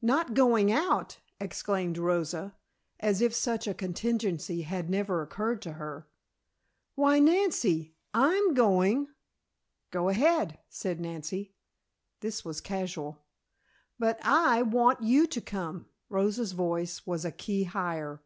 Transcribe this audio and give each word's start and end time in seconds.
"Not 0.00 0.32
going 0.32 0.72
out!" 0.72 1.18
exclaimed 1.38 1.98
Rosa, 1.98 2.56
as 3.00 3.20
if 3.20 3.34
such 3.34 3.68
a 3.68 3.74
contingency 3.74 4.62
had 4.62 4.88
never 4.88 5.20
occurred 5.20 5.60
to 5.60 5.72
her. 5.72 6.08
"Why, 6.94 7.18
Nancy 7.18 7.94
I'm 8.14 8.54
going." 8.54 9.08
"Go 9.90 10.08
ahead," 10.08 10.58
said 10.70 11.00
Nancy. 11.00 11.52
This 12.20 12.46
was 12.46 12.62
casual. 12.62 13.26
"But 13.98 14.18
I 14.24 14.62
want 14.62 15.02
you 15.02 15.26
to 15.26 15.40
come," 15.42 15.84
Rosa's 16.08 16.52
voice 16.52 17.06
was 17.06 17.26
a 17.26 17.30
key 17.30 17.64
higher. 17.64 18.22